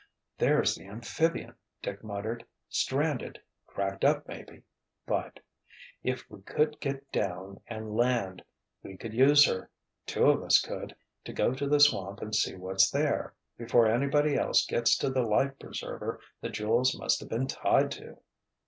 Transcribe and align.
"There's 0.39 0.73
the 0.73 0.87
amphibian," 0.87 1.53
Dick 1.83 2.03
muttered. 2.03 2.43
"Stranded—cracked 2.69 4.03
up, 4.03 4.27
maybe. 4.27 4.63
But—if 5.05 6.27
we 6.27 6.41
could 6.41 6.79
get 6.79 7.11
down 7.11 7.61
and 7.67 7.95
land, 7.95 8.43
we 8.81 8.97
could 8.97 9.13
use 9.13 9.45
her, 9.45 9.69
two 10.07 10.25
of 10.25 10.41
us 10.41 10.59
could, 10.59 10.95
to 11.25 11.33
go 11.33 11.53
to 11.53 11.69
the 11.69 11.79
swamp 11.79 12.19
and 12.19 12.33
see 12.33 12.55
what's 12.55 12.89
there—before 12.89 13.85
anybody 13.85 14.33
else 14.35 14.65
gets 14.65 14.97
to 14.97 15.11
the 15.11 15.21
life 15.21 15.59
preserver 15.59 16.19
the 16.41 16.49
jewels 16.49 16.97
must 16.97 17.19
have 17.19 17.29
been 17.29 17.45
tied 17.45 17.91
to." 17.91 18.17